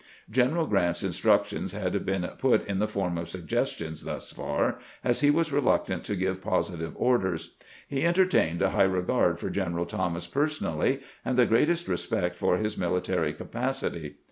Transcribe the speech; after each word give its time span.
G 0.31 0.41
eneral 0.41 0.67
Grant's 0.67 1.03
instructions 1.03 1.73
had 1.73 2.03
been 2.07 2.27
put 2.39 2.65
in 2.65 2.79
the 2.79 2.87
form 2.87 3.19
of 3.19 3.29
suggestions 3.29 4.03
thus 4.03 4.33
far, 4.33 4.79
as 5.03 5.21
he 5.21 5.29
was 5.29 5.51
reluctant 5.51 6.03
to 6.05 6.15
give 6.15 6.41
positive 6.41 6.93
orders. 6.95 7.51
He 7.87 8.03
entertained 8.03 8.63
a 8.63 8.71
high 8.71 8.81
regard 8.81 9.39
for 9.39 9.51
General 9.51 9.85
Thomas 9.85 10.25
personally, 10.25 11.01
and 11.23 11.37
the 11.37 11.45
greatest 11.45 11.87
respect 11.87 12.35
for 12.35 12.57
his 12.57 12.79
military 12.79 13.31
capacity. 13.31 14.15